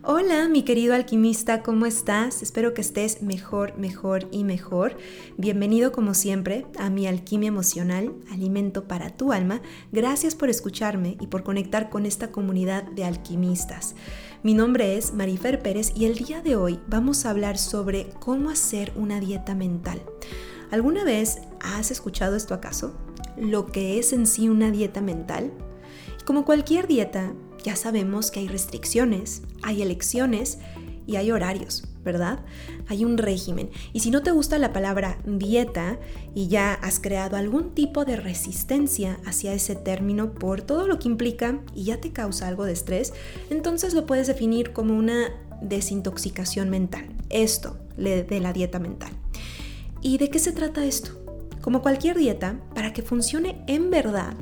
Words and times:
Hola, 0.00 0.48
mi 0.48 0.64
querido 0.64 0.94
alquimista, 0.94 1.62
¿cómo 1.62 1.86
estás? 1.86 2.42
Espero 2.42 2.74
que 2.74 2.80
estés 2.80 3.22
mejor, 3.22 3.76
mejor 3.78 4.26
y 4.32 4.42
mejor. 4.42 4.96
Bienvenido 5.36 5.92
como 5.92 6.14
siempre 6.14 6.66
a 6.76 6.90
mi 6.90 7.06
alquimia 7.06 7.48
emocional, 7.48 8.12
alimento 8.32 8.88
para 8.88 9.10
tu 9.10 9.32
alma. 9.32 9.60
Gracias 9.92 10.34
por 10.34 10.48
escucharme 10.48 11.16
y 11.20 11.28
por 11.28 11.44
conectar 11.44 11.88
con 11.88 12.06
esta 12.06 12.32
comunidad 12.32 12.82
de 12.84 13.04
alquimistas. 13.04 13.94
Mi 14.42 14.54
nombre 14.54 14.96
es 14.96 15.12
Marifer 15.12 15.62
Pérez 15.62 15.92
y 15.94 16.06
el 16.06 16.14
día 16.14 16.40
de 16.40 16.56
hoy 16.56 16.80
vamos 16.88 17.24
a 17.24 17.30
hablar 17.30 17.56
sobre 17.58 18.08
cómo 18.18 18.50
hacer 18.50 18.92
una 18.96 19.20
dieta 19.20 19.54
mental. 19.54 20.02
¿Alguna 20.72 21.04
vez 21.04 21.42
has 21.60 21.92
escuchado 21.92 22.34
esto 22.34 22.54
acaso? 22.54 22.96
Lo 23.36 23.66
que 23.66 23.98
es 23.98 24.12
en 24.12 24.26
sí 24.26 24.48
una 24.48 24.70
dieta 24.72 25.00
mental. 25.00 25.52
Como 26.24 26.44
cualquier 26.44 26.86
dieta, 26.88 27.34
ya 27.62 27.76
sabemos 27.76 28.30
que 28.30 28.40
hay 28.40 28.48
restricciones, 28.48 29.42
hay 29.62 29.82
elecciones 29.82 30.58
y 31.06 31.16
hay 31.16 31.30
horarios, 31.30 31.84
¿verdad? 32.04 32.40
Hay 32.88 33.04
un 33.04 33.18
régimen. 33.18 33.70
Y 33.92 34.00
si 34.00 34.10
no 34.10 34.22
te 34.22 34.30
gusta 34.30 34.58
la 34.58 34.72
palabra 34.72 35.18
dieta 35.24 35.98
y 36.34 36.48
ya 36.48 36.74
has 36.74 37.00
creado 37.00 37.36
algún 37.36 37.74
tipo 37.74 38.04
de 38.04 38.16
resistencia 38.16 39.18
hacia 39.24 39.52
ese 39.52 39.74
término 39.74 40.32
por 40.32 40.62
todo 40.62 40.86
lo 40.86 40.98
que 40.98 41.08
implica 41.08 41.60
y 41.74 41.84
ya 41.84 42.00
te 42.00 42.12
causa 42.12 42.48
algo 42.48 42.64
de 42.64 42.72
estrés, 42.72 43.12
entonces 43.50 43.94
lo 43.94 44.06
puedes 44.06 44.26
definir 44.26 44.72
como 44.72 44.96
una 44.96 45.30
desintoxicación 45.60 46.70
mental. 46.70 47.08
Esto 47.30 47.78
de 47.96 48.40
la 48.40 48.52
dieta 48.52 48.78
mental. 48.78 49.12
¿Y 50.00 50.18
de 50.18 50.30
qué 50.30 50.38
se 50.38 50.52
trata 50.52 50.84
esto? 50.84 51.18
Como 51.60 51.82
cualquier 51.82 52.18
dieta, 52.18 52.60
para 52.74 52.92
que 52.92 53.02
funcione 53.02 53.62
en 53.68 53.90
verdad, 53.90 54.34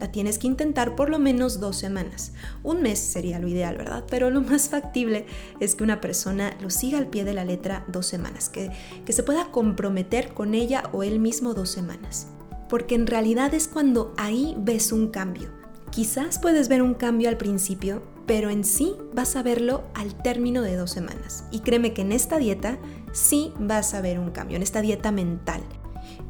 la 0.00 0.12
tienes 0.12 0.38
que 0.38 0.46
intentar 0.46 0.94
por 0.94 1.10
lo 1.10 1.18
menos 1.18 1.60
dos 1.60 1.76
semanas. 1.76 2.32
Un 2.62 2.82
mes 2.82 2.98
sería 2.98 3.38
lo 3.38 3.48
ideal, 3.48 3.76
¿verdad? 3.76 4.04
Pero 4.08 4.30
lo 4.30 4.40
más 4.40 4.68
factible 4.68 5.26
es 5.60 5.74
que 5.74 5.84
una 5.84 6.00
persona 6.00 6.56
lo 6.60 6.70
siga 6.70 6.98
al 6.98 7.08
pie 7.08 7.24
de 7.24 7.34
la 7.34 7.44
letra 7.44 7.84
dos 7.88 8.06
semanas, 8.06 8.48
que, 8.48 8.70
que 9.04 9.12
se 9.12 9.22
pueda 9.22 9.50
comprometer 9.50 10.34
con 10.34 10.54
ella 10.54 10.84
o 10.92 11.02
él 11.02 11.18
mismo 11.18 11.54
dos 11.54 11.70
semanas. 11.70 12.28
Porque 12.68 12.94
en 12.94 13.06
realidad 13.06 13.54
es 13.54 13.66
cuando 13.66 14.12
ahí 14.16 14.54
ves 14.58 14.92
un 14.92 15.08
cambio. 15.08 15.50
Quizás 15.90 16.38
puedes 16.38 16.68
ver 16.68 16.82
un 16.82 16.94
cambio 16.94 17.28
al 17.28 17.38
principio, 17.38 18.02
pero 18.26 18.50
en 18.50 18.62
sí 18.62 18.94
vas 19.14 19.36
a 19.36 19.42
verlo 19.42 19.84
al 19.94 20.14
término 20.22 20.60
de 20.62 20.76
dos 20.76 20.90
semanas. 20.90 21.44
Y 21.50 21.60
créeme 21.60 21.94
que 21.94 22.02
en 22.02 22.12
esta 22.12 22.38
dieta 22.38 22.78
sí 23.12 23.52
vas 23.58 23.94
a 23.94 24.02
ver 24.02 24.18
un 24.18 24.30
cambio, 24.30 24.56
en 24.56 24.62
esta 24.62 24.82
dieta 24.82 25.10
mental. 25.12 25.62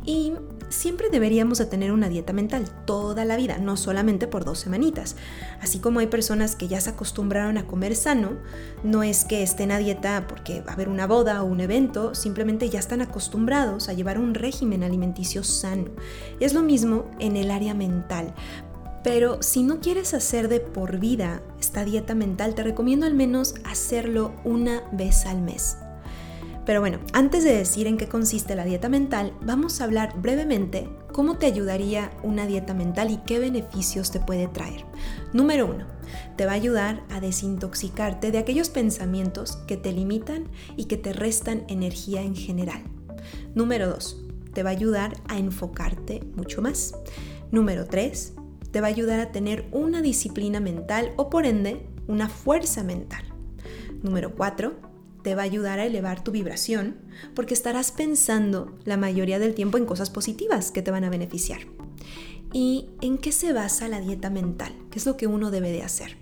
Y 0.04 0.32
siempre 0.68 1.08
deberíamos 1.10 1.58
de 1.58 1.66
tener 1.66 1.92
una 1.92 2.08
dieta 2.08 2.32
mental 2.32 2.64
toda 2.84 3.24
la 3.24 3.36
vida, 3.36 3.58
no 3.58 3.76
solamente 3.76 4.26
por 4.26 4.44
dos 4.44 4.58
semanitas. 4.58 5.16
Así 5.60 5.78
como 5.78 6.00
hay 6.00 6.06
personas 6.06 6.56
que 6.56 6.68
ya 6.68 6.80
se 6.80 6.90
acostumbraron 6.90 7.58
a 7.58 7.66
comer 7.66 7.96
sano, 7.96 8.38
no 8.82 9.02
es 9.02 9.24
que 9.24 9.42
estén 9.42 9.72
a 9.72 9.78
dieta 9.78 10.26
porque 10.28 10.60
va 10.62 10.70
a 10.70 10.74
haber 10.74 10.88
una 10.88 11.06
boda 11.06 11.42
o 11.42 11.46
un 11.46 11.60
evento, 11.60 12.14
simplemente 12.14 12.68
ya 12.68 12.78
están 12.78 13.00
acostumbrados 13.00 13.88
a 13.88 13.92
llevar 13.92 14.18
un 14.18 14.34
régimen 14.34 14.82
alimenticio 14.82 15.42
sano. 15.44 15.90
Es 16.40 16.54
lo 16.54 16.62
mismo 16.62 17.10
en 17.18 17.36
el 17.36 17.50
área 17.50 17.74
mental. 17.74 18.34
Pero 19.04 19.42
si 19.42 19.62
no 19.62 19.80
quieres 19.80 20.12
hacer 20.12 20.48
de 20.48 20.60
por 20.60 20.98
vida 20.98 21.40
esta 21.60 21.84
dieta 21.84 22.14
mental, 22.14 22.54
te 22.54 22.62
recomiendo 22.62 23.06
al 23.06 23.14
menos 23.14 23.54
hacerlo 23.64 24.34
una 24.44 24.82
vez 24.92 25.24
al 25.24 25.40
mes. 25.40 25.78
Pero 26.68 26.80
bueno, 26.80 26.98
antes 27.14 27.44
de 27.44 27.56
decir 27.56 27.86
en 27.86 27.96
qué 27.96 28.08
consiste 28.08 28.54
la 28.54 28.66
dieta 28.66 28.90
mental, 28.90 29.32
vamos 29.40 29.80
a 29.80 29.84
hablar 29.84 30.20
brevemente 30.20 30.86
cómo 31.14 31.38
te 31.38 31.46
ayudaría 31.46 32.10
una 32.22 32.46
dieta 32.46 32.74
mental 32.74 33.10
y 33.10 33.16
qué 33.24 33.38
beneficios 33.38 34.10
te 34.10 34.20
puede 34.20 34.48
traer. 34.48 34.84
Número 35.32 35.64
uno, 35.64 35.86
te 36.36 36.44
va 36.44 36.52
a 36.52 36.56
ayudar 36.56 37.04
a 37.08 37.20
desintoxicarte 37.20 38.30
de 38.30 38.36
aquellos 38.36 38.68
pensamientos 38.68 39.56
que 39.66 39.78
te 39.78 39.92
limitan 39.92 40.44
y 40.76 40.84
que 40.84 40.98
te 40.98 41.14
restan 41.14 41.64
energía 41.68 42.20
en 42.20 42.36
general. 42.36 42.82
Número 43.54 43.88
dos, 43.88 44.20
te 44.52 44.62
va 44.62 44.68
a 44.68 44.74
ayudar 44.74 45.16
a 45.26 45.38
enfocarte 45.38 46.20
mucho 46.36 46.60
más. 46.60 46.92
Número 47.50 47.86
tres, 47.86 48.34
te 48.72 48.82
va 48.82 48.88
a 48.88 48.90
ayudar 48.90 49.20
a 49.20 49.32
tener 49.32 49.66
una 49.72 50.02
disciplina 50.02 50.60
mental 50.60 51.14
o 51.16 51.30
por 51.30 51.46
ende 51.46 51.86
una 52.08 52.28
fuerza 52.28 52.84
mental. 52.84 53.24
Número 54.02 54.34
cuatro, 54.34 54.74
te 55.28 55.34
va 55.34 55.42
a 55.42 55.44
ayudar 55.44 55.78
a 55.78 55.84
elevar 55.84 56.24
tu 56.24 56.30
vibración 56.32 56.96
porque 57.34 57.52
estarás 57.52 57.92
pensando 57.92 58.78
la 58.86 58.96
mayoría 58.96 59.38
del 59.38 59.54
tiempo 59.54 59.76
en 59.76 59.84
cosas 59.84 60.08
positivas 60.08 60.70
que 60.70 60.80
te 60.80 60.90
van 60.90 61.04
a 61.04 61.10
beneficiar. 61.10 61.60
¿Y 62.50 62.86
en 63.02 63.18
qué 63.18 63.30
se 63.30 63.52
basa 63.52 63.88
la 63.88 64.00
dieta 64.00 64.30
mental? 64.30 64.72
¿Qué 64.90 64.98
es 64.98 65.04
lo 65.04 65.18
que 65.18 65.26
uno 65.26 65.50
debe 65.50 65.70
de 65.70 65.82
hacer? 65.82 66.16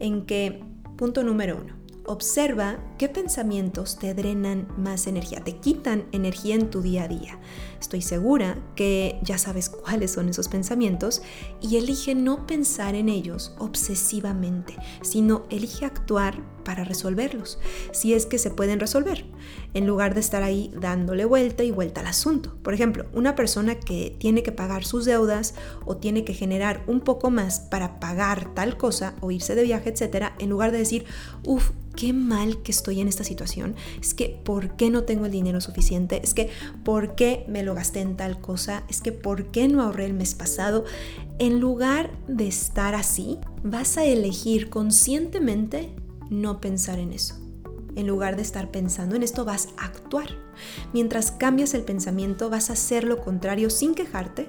En 0.00 0.26
que, 0.26 0.60
punto 0.96 1.22
número 1.22 1.56
uno, 1.62 1.74
Observa 2.08 2.78
qué 2.96 3.10
pensamientos 3.10 3.98
te 3.98 4.14
drenan 4.14 4.66
más 4.78 5.06
energía, 5.06 5.44
te 5.44 5.58
quitan 5.58 6.06
energía 6.10 6.54
en 6.54 6.70
tu 6.70 6.80
día 6.80 7.04
a 7.04 7.08
día. 7.08 7.38
Estoy 7.78 8.00
segura 8.00 8.56
que 8.76 9.18
ya 9.22 9.36
sabes 9.36 9.68
cuáles 9.84 10.12
son 10.12 10.30
esos 10.30 10.48
pensamientos 10.48 11.20
y 11.60 11.76
elige 11.76 12.14
no 12.14 12.46
pensar 12.46 12.94
en 12.94 13.10
ellos 13.10 13.54
obsesivamente, 13.58 14.74
sino 15.02 15.44
elige 15.50 15.84
actuar 15.84 16.42
para 16.64 16.84
resolverlos, 16.84 17.58
si 17.92 18.14
es 18.14 18.24
que 18.24 18.38
se 18.38 18.50
pueden 18.50 18.80
resolver, 18.80 19.26
en 19.74 19.86
lugar 19.86 20.14
de 20.14 20.20
estar 20.20 20.42
ahí 20.42 20.70
dándole 20.78 21.26
vuelta 21.26 21.62
y 21.62 21.70
vuelta 21.70 22.00
al 22.00 22.06
asunto. 22.06 22.56
Por 22.62 22.72
ejemplo, 22.72 23.04
una 23.12 23.34
persona 23.34 23.74
que 23.74 24.16
tiene 24.18 24.42
que 24.42 24.52
pagar 24.52 24.84
sus 24.84 25.04
deudas 25.04 25.54
o 25.84 25.98
tiene 25.98 26.24
que 26.24 26.32
generar 26.32 26.84
un 26.86 27.00
poco 27.00 27.30
más 27.30 27.60
para 27.60 28.00
pagar 28.00 28.54
tal 28.54 28.78
cosa 28.78 29.14
o 29.20 29.30
irse 29.30 29.54
de 29.54 29.62
viaje, 29.62 29.90
etcétera, 29.90 30.34
en 30.38 30.48
lugar 30.48 30.72
de 30.72 30.78
decir, 30.78 31.04
uff, 31.44 31.70
qué 31.98 32.12
mal 32.12 32.62
que 32.62 32.70
estoy 32.70 33.00
en 33.00 33.08
esta 33.08 33.24
situación, 33.24 33.74
es 34.00 34.14
que 34.14 34.40
¿por 34.44 34.76
qué 34.76 34.88
no 34.88 35.02
tengo 35.02 35.26
el 35.26 35.32
dinero 35.32 35.60
suficiente? 35.60 36.20
Es 36.22 36.32
que 36.32 36.48
¿por 36.84 37.16
qué 37.16 37.44
me 37.48 37.64
lo 37.64 37.74
gasté 37.74 37.98
en 38.02 38.16
tal 38.16 38.40
cosa? 38.40 38.84
Es 38.88 39.00
que 39.00 39.10
¿por 39.10 39.46
qué 39.46 39.66
no 39.66 39.82
ahorré 39.82 40.04
el 40.04 40.14
mes 40.14 40.36
pasado? 40.36 40.84
En 41.40 41.58
lugar 41.58 42.12
de 42.28 42.46
estar 42.46 42.94
así, 42.94 43.38
vas 43.64 43.98
a 43.98 44.04
elegir 44.04 44.70
conscientemente 44.70 45.92
no 46.30 46.60
pensar 46.60 47.00
en 47.00 47.12
eso. 47.12 47.34
En 47.96 48.06
lugar 48.06 48.36
de 48.36 48.42
estar 48.42 48.70
pensando 48.70 49.16
en 49.16 49.24
esto, 49.24 49.44
vas 49.44 49.70
a 49.76 49.86
actuar. 49.86 50.28
Mientras 50.92 51.32
cambias 51.32 51.74
el 51.74 51.82
pensamiento, 51.82 52.48
vas 52.48 52.70
a 52.70 52.74
hacer 52.74 53.02
lo 53.02 53.20
contrario 53.24 53.70
sin 53.70 53.96
quejarte 53.96 54.48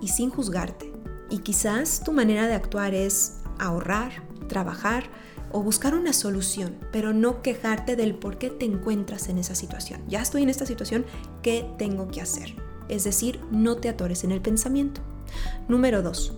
y 0.00 0.08
sin 0.08 0.30
juzgarte. 0.30 0.92
Y 1.30 1.38
quizás 1.38 2.02
tu 2.02 2.10
manera 2.10 2.48
de 2.48 2.54
actuar 2.54 2.92
es 2.92 3.34
ahorrar, 3.60 4.24
trabajar, 4.48 5.04
o 5.52 5.62
buscar 5.62 5.94
una 5.94 6.12
solución, 6.12 6.76
pero 6.92 7.12
no 7.12 7.42
quejarte 7.42 7.96
del 7.96 8.14
por 8.14 8.38
qué 8.38 8.50
te 8.50 8.64
encuentras 8.64 9.28
en 9.28 9.38
esa 9.38 9.54
situación. 9.54 10.02
Ya 10.08 10.20
estoy 10.20 10.42
en 10.42 10.48
esta 10.48 10.66
situación, 10.66 11.04
¿qué 11.42 11.66
tengo 11.78 12.08
que 12.08 12.20
hacer? 12.20 12.54
Es 12.88 13.04
decir, 13.04 13.40
no 13.50 13.76
te 13.76 13.88
atores 13.88 14.24
en 14.24 14.32
el 14.32 14.40
pensamiento. 14.40 15.00
Número 15.68 16.02
2. 16.02 16.34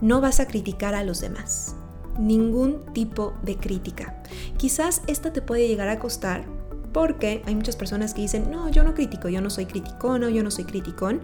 No 0.00 0.20
vas 0.20 0.40
a 0.40 0.46
criticar 0.46 0.94
a 0.94 1.04
los 1.04 1.20
demás. 1.20 1.74
Ningún 2.18 2.84
tipo 2.92 3.34
de 3.42 3.56
crítica. 3.56 4.22
Quizás 4.56 5.02
esta 5.06 5.32
te 5.32 5.42
puede 5.42 5.66
llegar 5.66 5.88
a 5.88 5.98
costar 5.98 6.44
porque 6.92 7.42
hay 7.44 7.56
muchas 7.56 7.74
personas 7.74 8.14
que 8.14 8.22
dicen, 8.22 8.52
no, 8.52 8.68
yo 8.68 8.84
no 8.84 8.94
critico, 8.94 9.28
yo 9.28 9.40
no 9.40 9.50
soy 9.50 9.66
criticón 9.66 10.22
o 10.22 10.28
yo 10.28 10.44
no 10.44 10.52
soy 10.52 10.64
criticón, 10.64 11.22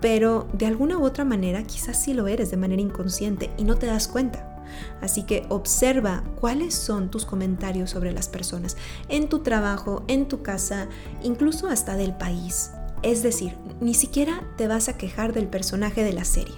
pero 0.00 0.48
de 0.54 0.64
alguna 0.64 0.96
u 0.96 1.04
otra 1.04 1.26
manera 1.26 1.62
quizás 1.64 2.02
sí 2.02 2.14
lo 2.14 2.26
eres 2.26 2.50
de 2.50 2.56
manera 2.56 2.80
inconsciente 2.80 3.50
y 3.58 3.64
no 3.64 3.76
te 3.76 3.86
das 3.86 4.08
cuenta. 4.08 4.59
Así 5.00 5.24
que 5.24 5.44
observa 5.48 6.24
cuáles 6.40 6.74
son 6.74 7.10
tus 7.10 7.24
comentarios 7.24 7.90
sobre 7.90 8.12
las 8.12 8.28
personas 8.28 8.76
en 9.08 9.28
tu 9.28 9.40
trabajo, 9.40 10.04
en 10.08 10.28
tu 10.28 10.42
casa, 10.42 10.88
incluso 11.22 11.68
hasta 11.68 11.96
del 11.96 12.14
país. 12.14 12.70
Es 13.02 13.22
decir, 13.22 13.56
ni 13.80 13.94
siquiera 13.94 14.42
te 14.56 14.68
vas 14.68 14.88
a 14.88 14.96
quejar 14.96 15.32
del 15.32 15.48
personaje 15.48 16.04
de 16.04 16.12
la 16.12 16.24
serie. 16.24 16.54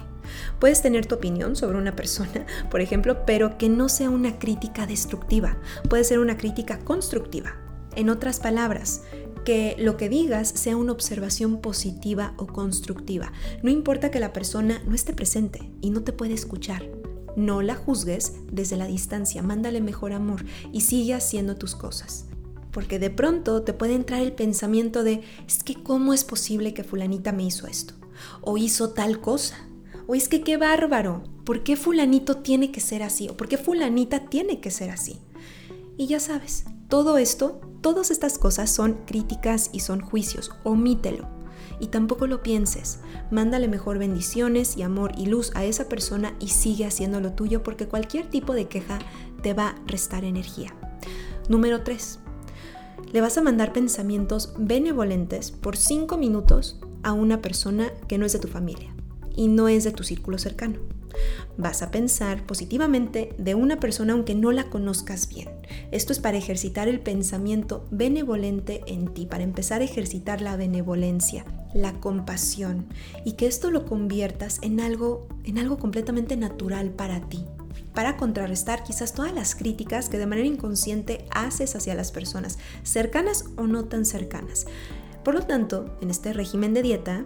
Puedes 0.59 0.81
tener 0.81 1.05
tu 1.05 1.15
opinión 1.15 1.55
sobre 1.55 1.77
una 1.77 1.95
persona, 1.95 2.45
por 2.71 2.81
ejemplo, 2.81 3.25
pero 3.25 3.57
que 3.57 3.69
no 3.69 3.89
sea 3.89 4.09
una 4.09 4.39
crítica 4.39 4.85
destructiva. 4.85 5.57
Puede 5.89 6.03
ser 6.03 6.19
una 6.19 6.37
crítica 6.37 6.79
constructiva. 6.79 7.55
En 7.95 8.09
otras 8.09 8.39
palabras, 8.39 9.03
que 9.45 9.75
lo 9.77 9.97
que 9.97 10.09
digas 10.09 10.49
sea 10.49 10.77
una 10.77 10.93
observación 10.93 11.61
positiva 11.61 12.33
o 12.37 12.47
constructiva. 12.47 13.31
No 13.61 13.69
importa 13.69 14.09
que 14.09 14.19
la 14.19 14.33
persona 14.33 14.81
no 14.85 14.95
esté 14.95 15.13
presente 15.13 15.71
y 15.81 15.89
no 15.89 16.03
te 16.03 16.13
puede 16.13 16.33
escuchar. 16.33 16.83
No 17.35 17.61
la 17.61 17.75
juzgues 17.75 18.33
desde 18.51 18.77
la 18.77 18.85
distancia, 18.85 19.41
mándale 19.41 19.81
mejor 19.81 20.13
amor 20.13 20.45
y 20.71 20.81
sigue 20.81 21.13
haciendo 21.13 21.55
tus 21.55 21.75
cosas. 21.75 22.25
Porque 22.71 22.99
de 22.99 23.09
pronto 23.09 23.63
te 23.63 23.73
puede 23.73 23.93
entrar 23.93 24.21
el 24.21 24.33
pensamiento 24.33 25.03
de, 25.03 25.21
es 25.47 25.63
que 25.63 25.81
cómo 25.81 26.13
es 26.13 26.23
posible 26.23 26.73
que 26.73 26.83
fulanita 26.83 27.31
me 27.31 27.43
hizo 27.43 27.67
esto, 27.67 27.93
o 28.41 28.57
hizo 28.57 28.91
tal 28.91 29.21
cosa, 29.21 29.57
o 30.07 30.15
es 30.15 30.27
que 30.27 30.41
qué 30.41 30.57
bárbaro, 30.57 31.23
¿por 31.45 31.63
qué 31.63 31.75
fulanito 31.75 32.37
tiene 32.37 32.71
que 32.71 32.81
ser 32.81 33.03
así? 33.03 33.29
¿O 33.29 33.37
por 33.37 33.47
qué 33.47 33.57
fulanita 33.57 34.27
tiene 34.27 34.59
que 34.59 34.71
ser 34.71 34.89
así? 34.89 35.19
Y 35.97 36.07
ya 36.07 36.19
sabes, 36.19 36.65
todo 36.89 37.17
esto, 37.17 37.61
todas 37.81 38.09
estas 38.09 38.39
cosas 38.39 38.71
son 38.71 39.05
críticas 39.05 39.69
y 39.71 39.81
son 39.81 40.01
juicios, 40.01 40.51
omítelo 40.63 41.42
y 41.79 41.87
tampoco 41.87 42.27
lo 42.27 42.43
pienses. 42.43 42.99
Mándale 43.31 43.67
mejor 43.67 43.97
bendiciones 43.97 44.77
y 44.77 44.81
amor 44.81 45.11
y 45.17 45.25
luz 45.25 45.51
a 45.55 45.65
esa 45.65 45.89
persona 45.89 46.33
y 46.39 46.49
sigue 46.49 46.85
haciendo 46.85 47.19
lo 47.19 47.33
tuyo 47.33 47.63
porque 47.63 47.87
cualquier 47.87 48.29
tipo 48.29 48.53
de 48.53 48.67
queja 48.67 48.99
te 49.41 49.53
va 49.53 49.69
a 49.69 49.75
restar 49.85 50.23
energía. 50.23 50.73
Número 51.49 51.83
3. 51.83 52.19
Le 53.11 53.21
vas 53.21 53.37
a 53.37 53.41
mandar 53.41 53.73
pensamientos 53.73 54.53
benevolentes 54.57 55.51
por 55.51 55.77
5 55.77 56.17
minutos 56.17 56.79
a 57.03 57.11
una 57.11 57.41
persona 57.41 57.91
que 58.07 58.17
no 58.17 58.25
es 58.25 58.33
de 58.33 58.39
tu 58.39 58.47
familia 58.47 58.93
y 59.35 59.47
no 59.47 59.67
es 59.67 59.83
de 59.83 59.91
tu 59.91 60.03
círculo 60.03 60.37
cercano. 60.37 60.79
Vas 61.57 61.83
a 61.83 61.91
pensar 61.91 62.45
positivamente 62.45 63.35
de 63.37 63.55
una 63.55 63.79
persona 63.79 64.13
aunque 64.13 64.33
no 64.33 64.51
la 64.51 64.69
conozcas 64.69 65.29
bien. 65.29 65.49
Esto 65.91 66.11
es 66.11 66.19
para 66.19 66.37
ejercitar 66.37 66.87
el 66.87 66.99
pensamiento 66.99 67.85
benevolente 67.91 68.81
en 68.87 69.13
ti, 69.13 69.25
para 69.25 69.43
empezar 69.43 69.81
a 69.81 69.85
ejercitar 69.85 70.41
la 70.41 70.55
benevolencia, 70.55 71.45
la 71.73 71.93
compasión 71.99 72.87
y 73.25 73.33
que 73.33 73.47
esto 73.47 73.71
lo 73.71 73.85
conviertas 73.85 74.59
en 74.61 74.79
algo 74.79 75.27
en 75.43 75.57
algo 75.57 75.77
completamente 75.77 76.37
natural 76.37 76.91
para 76.91 77.27
ti, 77.27 77.45
para 77.93 78.17
contrarrestar 78.17 78.83
quizás 78.83 79.13
todas 79.13 79.33
las 79.33 79.55
críticas 79.55 80.09
que 80.09 80.17
de 80.17 80.25
manera 80.25 80.47
inconsciente 80.47 81.25
haces 81.31 81.75
hacia 81.75 81.95
las 81.95 82.11
personas, 82.11 82.59
cercanas 82.83 83.45
o 83.57 83.67
no 83.67 83.85
tan 83.85 84.05
cercanas. 84.05 84.65
Por 85.23 85.35
lo 85.35 85.41
tanto, 85.41 85.97
en 86.01 86.09
este 86.09 86.33
régimen 86.33 86.73
de 86.73 86.81
dieta 86.81 87.25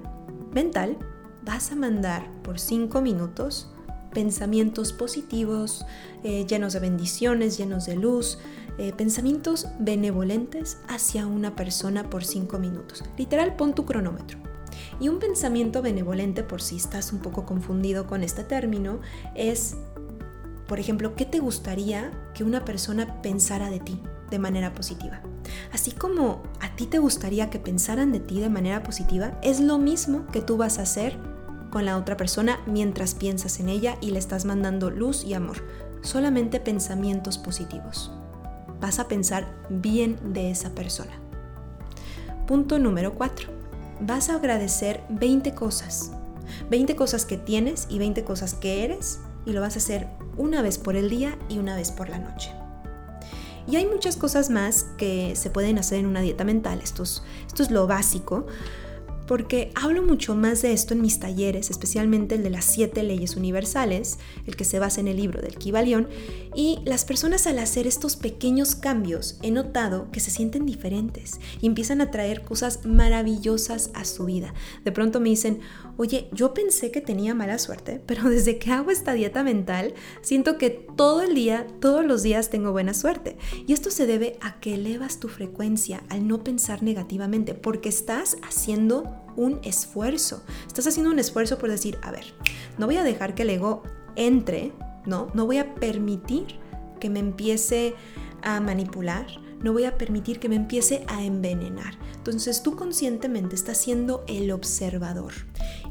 mental, 0.53 0.97
vas 1.43 1.71
a 1.71 1.75
mandar 1.75 2.29
por 2.43 2.59
5 2.59 3.01
minutos 3.01 3.71
pensamientos 4.13 4.93
positivos, 4.93 5.85
eh, 6.23 6.45
llenos 6.47 6.73
de 6.73 6.79
bendiciones, 6.79 7.57
llenos 7.57 7.85
de 7.85 7.95
luz, 7.95 8.39
eh, 8.77 8.93
pensamientos 8.93 9.67
benevolentes 9.79 10.77
hacia 10.87 11.25
una 11.25 11.55
persona 11.55 12.09
por 12.09 12.23
5 12.23 12.59
minutos. 12.59 13.03
Literal, 13.17 13.55
pon 13.55 13.73
tu 13.73 13.85
cronómetro. 13.85 14.37
Y 14.99 15.09
un 15.09 15.19
pensamiento 15.19 15.81
benevolente, 15.81 16.43
por 16.43 16.61
si 16.61 16.77
estás 16.77 17.11
un 17.11 17.19
poco 17.19 17.45
confundido 17.45 18.07
con 18.07 18.23
este 18.23 18.43
término, 18.43 18.99
es, 19.35 19.75
por 20.67 20.79
ejemplo, 20.79 21.15
¿qué 21.15 21.25
te 21.25 21.39
gustaría 21.39 22.11
que 22.33 22.43
una 22.43 22.65
persona 22.65 23.21
pensara 23.21 23.69
de 23.69 23.79
ti 23.79 23.99
de 24.29 24.39
manera 24.39 24.73
positiva? 24.73 25.21
Así 25.71 25.91
como 25.91 26.43
a 26.59 26.75
ti 26.75 26.85
te 26.85 26.99
gustaría 26.99 27.49
que 27.49 27.59
pensaran 27.59 28.11
de 28.11 28.19
ti 28.19 28.39
de 28.39 28.49
manera 28.49 28.83
positiva, 28.83 29.39
es 29.41 29.59
lo 29.59 29.77
mismo 29.77 30.27
que 30.27 30.41
tú 30.41 30.57
vas 30.57 30.79
a 30.79 30.83
hacer 30.83 31.17
con 31.71 31.85
la 31.85 31.97
otra 31.97 32.17
persona 32.17 32.59
mientras 32.65 33.15
piensas 33.15 33.59
en 33.59 33.69
ella 33.69 33.97
y 34.01 34.11
le 34.11 34.19
estás 34.19 34.45
mandando 34.45 34.89
luz 34.89 35.23
y 35.23 35.33
amor. 35.33 35.63
Solamente 36.01 36.59
pensamientos 36.59 37.37
positivos. 37.37 38.11
Vas 38.79 38.99
a 38.99 39.07
pensar 39.07 39.47
bien 39.69 40.33
de 40.33 40.51
esa 40.51 40.71
persona. 40.71 41.11
Punto 42.45 42.79
número 42.79 43.15
4. 43.15 43.49
Vas 44.01 44.29
a 44.29 44.35
agradecer 44.35 45.03
20 45.09 45.53
cosas. 45.53 46.11
20 46.69 46.95
cosas 46.95 47.25
que 47.25 47.37
tienes 47.37 47.87
y 47.89 47.99
20 47.99 48.23
cosas 48.23 48.53
que 48.53 48.83
eres 48.83 49.19
y 49.45 49.53
lo 49.53 49.61
vas 49.61 49.75
a 49.75 49.79
hacer 49.79 50.07
una 50.37 50.61
vez 50.61 50.77
por 50.77 50.95
el 50.95 51.09
día 51.09 51.37
y 51.49 51.57
una 51.57 51.75
vez 51.75 51.91
por 51.91 52.09
la 52.09 52.19
noche. 52.19 52.51
Y 53.67 53.75
hay 53.75 53.85
muchas 53.85 54.15
cosas 54.15 54.49
más 54.49 54.85
que 54.97 55.35
se 55.35 55.49
pueden 55.49 55.77
hacer 55.77 55.99
en 55.99 56.05
una 56.05 56.21
dieta 56.21 56.45
mental. 56.45 56.79
Esto 56.81 57.03
es, 57.03 57.23
esto 57.47 57.63
es 57.63 57.71
lo 57.71 57.85
básico 57.85 58.45
porque 59.27 59.71
hablo 59.75 60.01
mucho 60.01 60.35
más 60.35 60.61
de 60.61 60.73
esto 60.73 60.93
en 60.93 61.01
mis 61.01 61.19
talleres, 61.19 61.69
especialmente 61.69 62.35
el 62.35 62.43
de 62.43 62.49
las 62.49 62.65
siete 62.65 63.03
leyes 63.03 63.35
universales, 63.35 64.17
el 64.45 64.55
que 64.55 64.65
se 64.65 64.79
basa 64.79 65.01
en 65.01 65.07
el 65.07 65.17
libro 65.17 65.41
del 65.41 65.57
Kibalión, 65.57 66.07
y 66.55 66.79
las 66.85 67.05
personas 67.05 67.45
al 67.45 67.59
hacer 67.59 67.85
estos 67.85 68.15
pequeños 68.15 68.75
cambios 68.75 69.37
he 69.41 69.51
notado 69.51 70.09
que 70.11 70.19
se 70.19 70.31
sienten 70.31 70.65
diferentes 70.65 71.39
y 71.61 71.67
empiezan 71.67 72.01
a 72.01 72.09
traer 72.09 72.43
cosas 72.43 72.85
maravillosas 72.85 73.91
a 73.93 74.05
su 74.05 74.25
vida. 74.25 74.53
De 74.83 74.91
pronto 74.91 75.19
me 75.19 75.29
dicen, 75.29 75.59
oye, 75.97 76.29
yo 76.31 76.53
pensé 76.53 76.91
que 76.91 77.01
tenía 77.01 77.35
mala 77.35 77.59
suerte, 77.59 78.01
pero 78.05 78.23
desde 78.29 78.57
que 78.57 78.71
hago 78.71 78.91
esta 78.91 79.13
dieta 79.13 79.43
mental, 79.43 79.93
siento 80.21 80.57
que 80.57 80.69
todo 80.69 81.21
el 81.21 81.35
día, 81.35 81.67
todos 81.79 82.05
los 82.05 82.23
días 82.23 82.49
tengo 82.49 82.71
buena 82.71 82.93
suerte. 82.93 83.37
Y 83.67 83.73
esto 83.73 83.91
se 83.91 84.07
debe 84.07 84.37
a 84.41 84.59
que 84.59 84.75
elevas 84.75 85.19
tu 85.19 85.27
frecuencia 85.27 86.03
al 86.09 86.27
no 86.27 86.43
pensar 86.43 86.81
negativamente, 86.81 87.53
porque 87.53 87.89
estás 87.89 88.37
haciendo 88.41 89.16
un 89.35 89.59
esfuerzo. 89.63 90.43
Estás 90.67 90.87
haciendo 90.87 91.11
un 91.11 91.19
esfuerzo 91.19 91.57
por 91.57 91.69
decir, 91.69 91.97
a 92.01 92.11
ver, 92.11 92.25
no 92.77 92.85
voy 92.85 92.97
a 92.97 93.03
dejar 93.03 93.35
que 93.35 93.43
el 93.43 93.51
ego 93.51 93.83
entre, 94.15 94.73
¿no? 95.05 95.27
No 95.33 95.45
voy 95.45 95.57
a 95.57 95.75
permitir 95.75 96.59
que 96.99 97.09
me 97.09 97.19
empiece 97.19 97.95
a 98.41 98.59
manipular, 98.59 99.27
no 99.61 99.73
voy 99.73 99.85
a 99.85 99.97
permitir 99.97 100.39
que 100.39 100.49
me 100.49 100.55
empiece 100.55 101.03
a 101.07 101.23
envenenar. 101.23 101.97
Entonces 102.15 102.61
tú 102.63 102.75
conscientemente 102.75 103.55
estás 103.55 103.77
siendo 103.77 104.23
el 104.27 104.51
observador. 104.51 105.33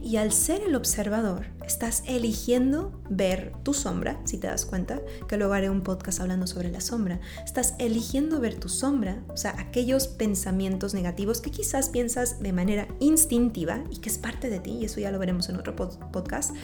Y 0.06 0.18
al 0.18 0.30
ser 0.30 0.62
el 0.62 0.76
observador, 0.76 1.46
estás 1.66 2.04
eligiendo 2.06 3.02
ver 3.10 3.52
tu 3.64 3.74
sombra, 3.74 4.20
si 4.24 4.38
te 4.38 4.46
das 4.46 4.64
cuenta, 4.64 5.00
que 5.26 5.36
luego 5.36 5.52
haré 5.52 5.68
un 5.68 5.82
podcast 5.82 6.20
hablando 6.20 6.46
sobre 6.46 6.70
la 6.70 6.80
sombra. 6.80 7.18
Estás 7.44 7.74
eligiendo 7.80 8.38
ver 8.38 8.54
tu 8.54 8.68
sombra, 8.68 9.24
o 9.26 9.36
sea, 9.36 9.56
aquellos 9.58 10.06
pensamientos 10.06 10.94
negativos 10.94 11.40
que 11.40 11.50
quizás 11.50 11.88
piensas 11.88 12.38
de 12.38 12.52
manera 12.52 12.86
instintiva 13.00 13.82
y 13.90 13.96
que 13.96 14.08
es 14.08 14.16
parte 14.16 14.48
de 14.48 14.60
ti, 14.60 14.78
y 14.80 14.84
eso 14.84 15.00
ya 15.00 15.10
lo 15.10 15.18
veremos 15.18 15.48
en 15.48 15.56
otro 15.56 15.74
podcast. 15.74 16.54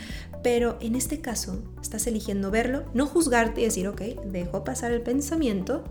Pero 0.44 0.78
en 0.80 0.94
este 0.94 1.20
caso, 1.20 1.64
estás 1.82 2.06
eligiendo 2.06 2.52
verlo, 2.52 2.84
no 2.94 3.06
juzgarte 3.06 3.60
y 3.60 3.64
decir, 3.64 3.88
ok, 3.88 4.02
dejo 4.24 4.62
pasar 4.62 4.92
el 4.92 5.02
pensamiento, 5.02 5.82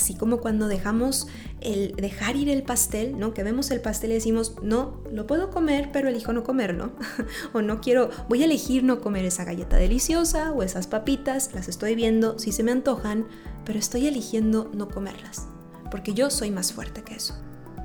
Así 0.00 0.14
como 0.14 0.38
cuando 0.38 0.66
dejamos 0.66 1.28
el 1.60 1.94
dejar 1.94 2.34
ir 2.34 2.48
el 2.48 2.62
pastel, 2.62 3.18
¿no? 3.18 3.34
Que 3.34 3.42
vemos 3.42 3.70
el 3.70 3.82
pastel 3.82 4.12
y 4.12 4.14
decimos, 4.14 4.54
no, 4.62 5.02
lo 5.12 5.26
puedo 5.26 5.50
comer, 5.50 5.90
pero 5.92 6.08
elijo 6.08 6.32
no 6.32 6.42
comerlo. 6.42 6.92
o 7.52 7.60
no 7.60 7.82
quiero, 7.82 8.08
voy 8.30 8.40
a 8.40 8.46
elegir 8.46 8.82
no 8.82 9.02
comer 9.02 9.26
esa 9.26 9.44
galleta 9.44 9.76
deliciosa 9.76 10.52
o 10.52 10.62
esas 10.62 10.86
papitas, 10.86 11.52
las 11.52 11.68
estoy 11.68 11.94
viendo, 11.96 12.38
si 12.38 12.50
se 12.50 12.62
me 12.62 12.72
antojan, 12.72 13.26
pero 13.66 13.78
estoy 13.78 14.06
eligiendo 14.06 14.70
no 14.72 14.88
comerlas. 14.88 15.48
Porque 15.90 16.14
yo 16.14 16.30
soy 16.30 16.50
más 16.50 16.72
fuerte 16.72 17.02
que 17.02 17.16
eso. 17.16 17.34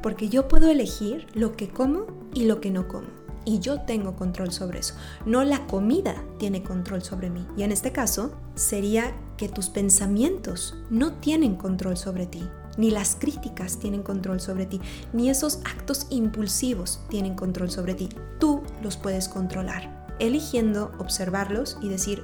Porque 0.01 0.29
yo 0.29 0.47
puedo 0.47 0.69
elegir 0.69 1.27
lo 1.33 1.57
que 1.57 1.67
como 1.67 2.07
y 2.33 2.45
lo 2.45 2.61
que 2.61 2.71
no 2.71 2.87
como 2.87 3.25
y 3.45 3.59
yo 3.59 3.81
tengo 3.81 4.15
control 4.15 4.51
sobre 4.51 4.79
eso. 4.79 4.95
No 5.25 5.43
la 5.43 5.67
comida 5.67 6.23
tiene 6.39 6.63
control 6.63 7.03
sobre 7.03 7.29
mí. 7.29 7.45
Y 7.55 7.61
en 7.61 7.71
este 7.71 7.91
caso 7.91 8.35
sería 8.55 9.13
que 9.37 9.49
tus 9.49 9.69
pensamientos 9.69 10.75
no 10.89 11.13
tienen 11.13 11.55
control 11.55 11.97
sobre 11.97 12.25
ti, 12.25 12.47
ni 12.77 12.91
las 12.91 13.15
críticas 13.15 13.79
tienen 13.79 14.03
control 14.03 14.39
sobre 14.39 14.65
ti, 14.65 14.81
ni 15.13 15.29
esos 15.29 15.59
actos 15.65 16.07
impulsivos 16.09 17.01
tienen 17.09 17.35
control 17.35 17.71
sobre 17.71 17.93
ti. 17.93 18.09
Tú 18.39 18.63
los 18.81 18.97
puedes 18.97 19.29
controlar, 19.29 20.05
eligiendo 20.19 20.91
observarlos 20.99 21.77
y 21.81 21.89
decir, 21.89 22.23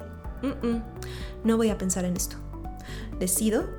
no 1.43 1.57
voy 1.57 1.69
a 1.69 1.77
pensar 1.77 2.05
en 2.05 2.15
esto. 2.15 2.37
Decido 3.19 3.69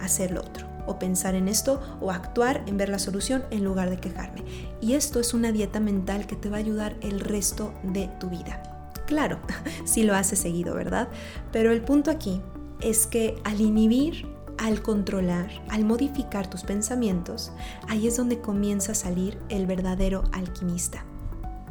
hacer 0.00 0.30
lo 0.30 0.40
otro 0.40 0.66
o 0.86 0.98
pensar 0.98 1.34
en 1.34 1.48
esto 1.48 1.80
o 2.00 2.10
actuar 2.10 2.62
en 2.66 2.76
ver 2.76 2.88
la 2.88 2.98
solución 2.98 3.44
en 3.50 3.64
lugar 3.64 3.90
de 3.90 3.98
quejarme. 3.98 4.44
Y 4.80 4.94
esto 4.94 5.20
es 5.20 5.34
una 5.34 5.52
dieta 5.52 5.80
mental 5.80 6.26
que 6.26 6.36
te 6.36 6.48
va 6.48 6.56
a 6.56 6.60
ayudar 6.60 6.96
el 7.00 7.20
resto 7.20 7.74
de 7.82 8.08
tu 8.20 8.30
vida. 8.30 8.62
Claro, 9.06 9.40
si 9.84 10.04
lo 10.04 10.14
haces 10.14 10.38
seguido, 10.38 10.74
¿verdad? 10.74 11.08
Pero 11.52 11.72
el 11.72 11.82
punto 11.82 12.10
aquí 12.10 12.40
es 12.80 13.06
que 13.06 13.36
al 13.44 13.60
inhibir, 13.60 14.26
al 14.58 14.82
controlar, 14.82 15.50
al 15.68 15.84
modificar 15.84 16.48
tus 16.48 16.62
pensamientos, 16.62 17.52
ahí 17.88 18.06
es 18.06 18.16
donde 18.16 18.40
comienza 18.40 18.92
a 18.92 18.96
salir 18.96 19.38
el 19.48 19.66
verdadero 19.66 20.24
alquimista. 20.32 21.04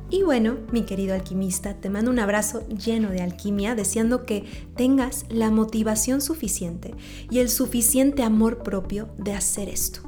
Y 0.09 0.21
bueno, 0.21 0.57
mi 0.71 0.83
querido 0.83 1.15
alquimista, 1.15 1.73
te 1.73 1.89
mando 1.89 2.11
un 2.11 2.19
abrazo 2.19 2.67
lleno 2.67 3.09
de 3.09 3.21
alquimia, 3.21 3.73
deseando 3.73 4.25
que 4.25 4.45
tengas 4.75 5.25
la 5.29 5.49
motivación 5.49 6.21
suficiente 6.21 6.93
y 7.31 7.39
el 7.39 7.49
suficiente 7.49 8.21
amor 8.21 8.61
propio 8.61 9.09
de 9.17 9.33
hacer 9.33 9.67
esto, 9.67 10.01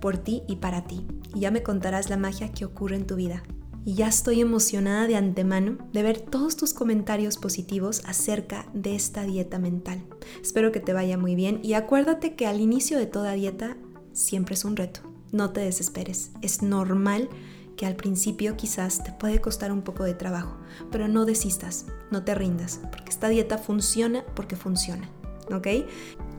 por 0.00 0.16
ti 0.16 0.42
y 0.46 0.56
para 0.56 0.84
ti. 0.84 1.04
Y 1.34 1.40
ya 1.40 1.50
me 1.50 1.64
contarás 1.64 2.08
la 2.08 2.16
magia 2.16 2.52
que 2.52 2.64
ocurre 2.64 2.94
en 2.94 3.06
tu 3.06 3.16
vida. 3.16 3.42
Y 3.84 3.94
ya 3.94 4.06
estoy 4.06 4.40
emocionada 4.40 5.06
de 5.06 5.16
antemano 5.16 5.78
de 5.92 6.02
ver 6.02 6.20
todos 6.20 6.56
tus 6.56 6.72
comentarios 6.72 7.36
positivos 7.36 8.02
acerca 8.06 8.66
de 8.72 8.94
esta 8.94 9.22
dieta 9.24 9.58
mental. 9.58 10.04
Espero 10.40 10.70
que 10.70 10.80
te 10.80 10.92
vaya 10.92 11.18
muy 11.18 11.34
bien 11.34 11.60
y 11.62 11.74
acuérdate 11.74 12.34
que 12.34 12.46
al 12.46 12.60
inicio 12.60 12.98
de 12.98 13.06
toda 13.06 13.32
dieta 13.32 13.76
siempre 14.12 14.54
es 14.54 14.64
un 14.64 14.76
reto. 14.76 15.00
No 15.32 15.50
te 15.50 15.60
desesperes, 15.60 16.30
es 16.42 16.62
normal 16.62 17.28
que 17.76 17.86
al 17.86 17.96
principio 17.96 18.56
quizás 18.56 19.02
te 19.02 19.12
puede 19.12 19.40
costar 19.40 19.72
un 19.72 19.82
poco 19.82 20.04
de 20.04 20.14
trabajo, 20.14 20.58
pero 20.90 21.08
no 21.08 21.24
desistas, 21.24 21.86
no 22.10 22.22
te 22.22 22.34
rindas, 22.34 22.80
porque 22.90 23.10
esta 23.10 23.28
dieta 23.28 23.58
funciona 23.58 24.24
porque 24.34 24.56
funciona, 24.56 25.08
¿ok? 25.50 25.66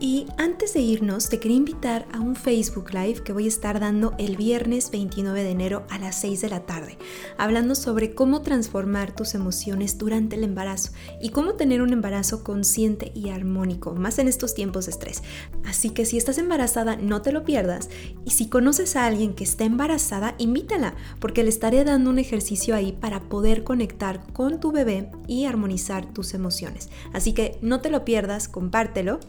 Y 0.06 0.26
antes 0.38 0.74
de 0.74 0.82
irnos, 0.82 1.30
te 1.30 1.40
quería 1.40 1.56
invitar 1.56 2.06
a 2.12 2.20
un 2.20 2.36
Facebook 2.36 2.94
Live 2.94 3.24
que 3.24 3.32
voy 3.32 3.46
a 3.46 3.48
estar 3.48 3.80
dando 3.80 4.14
el 4.18 4.36
viernes 4.36 4.92
29 4.92 5.44
de 5.44 5.52
enero 5.52 5.86
a 5.90 5.98
las 5.98 6.20
6 6.20 6.42
de 6.42 6.50
la 6.50 6.66
tarde, 6.66 6.98
hablando 7.38 7.74
sobre 7.74 8.14
cómo 8.14 8.42
transformar 8.42 9.16
tus 9.16 9.34
emociones 9.34 9.98
durante 9.98 10.36
el 10.36 10.44
embarazo 10.44 10.92
y 11.22 11.30
cómo 11.30 11.54
tener 11.54 11.82
un 11.82 11.94
embarazo 11.94 12.44
consciente 12.44 13.14
y 13.16 13.30
armónico, 13.30 13.96
más 13.96 14.20
en 14.20 14.28
estos 14.28 14.54
tiempos 14.54 14.88
de 14.88 14.92
estrés. 14.92 15.24
Así 15.66 15.92
que 15.92 16.06
si 16.06 16.18
estás 16.18 16.38
embarazada, 16.38 16.98
no 16.98 17.22
te 17.22 17.32
lo 17.32 17.46
pierdas. 17.46 17.90
Y 18.26 18.32
si 18.32 18.50
conoces 18.50 18.98
a 18.98 19.06
alguien 19.06 19.34
que 19.34 19.46
está 19.46 19.64
embarazada, 19.64 20.36
invítala, 20.38 20.96
porque 21.22 21.44
le 21.44 21.50
estaré 21.50 21.86
dando 21.86 22.10
un 22.10 22.20
ejercicio 22.20 22.76
ahí 22.76 22.92
para 22.92 23.22
poder 23.30 23.64
conectar 23.64 24.22
con 24.34 24.60
tu 24.60 24.74
bebé 24.74 25.10
y 25.30 25.46
armonizar 25.46 26.12
tus 26.12 26.34
emociones. 26.34 26.90
Así 27.14 27.32
que 27.32 27.58
no 27.62 27.80
te 27.80 27.90
lo 27.90 28.04
pierdas, 28.04 28.50
compártelo. 28.50 29.22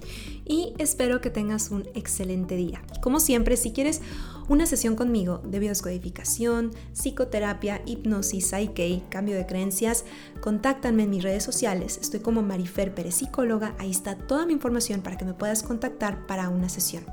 Y 0.47 0.64
espero 0.79 1.21
que 1.21 1.31
tengas 1.31 1.71
un 1.71 1.87
excelente 1.95 2.57
día. 2.57 2.83
Como 3.03 3.21
siempre, 3.21 3.57
si 3.57 3.73
quieres 3.73 4.01
una 4.49 4.67
sesión 4.67 4.97
conmigo 4.97 5.41
de 5.45 5.59
biodescodificación, 5.59 6.73
psicoterapia, 6.93 7.83
hipnosis, 7.87 8.49
psyche, 8.49 9.03
cambio 9.09 9.37
de 9.37 9.47
creencias, 9.47 10.05
contáctame 10.41 11.05
en 11.05 11.11
mis 11.11 11.23
redes 11.23 11.43
sociales. 11.43 11.99
Estoy 12.01 12.21
como 12.21 12.43
Marifer 12.43 12.95
Pérez 12.95 13.17
Psicóloga. 13.17 13.75
Ahí 13.79 13.91
está 13.91 14.17
toda 14.17 14.47
mi 14.47 14.53
información 14.53 15.03
para 15.03 15.17
que 15.17 15.25
me 15.25 15.35
puedas 15.35 15.63
contactar 15.63 16.27
para 16.27 16.49
una 16.49 16.69
sesión. 16.69 17.05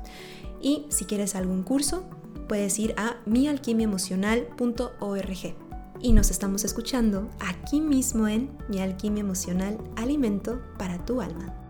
Y 0.60 0.86
si 0.90 1.04
quieres 1.04 1.34
algún 1.34 1.62
curso, 1.62 2.04
puedes 2.48 2.78
ir 2.78 2.94
a 2.96 3.16
mialquimiaemocional.org. 3.26 5.56
Y 6.00 6.12
nos 6.12 6.30
estamos 6.30 6.64
escuchando 6.64 7.30
aquí 7.40 7.80
mismo 7.80 8.28
en 8.28 8.50
Mi 8.68 8.80
Alquimia 8.80 9.20
Emocional, 9.20 9.78
Alimento 9.96 10.60
para 10.76 11.04
tu 11.04 11.20
Alma. 11.20 11.61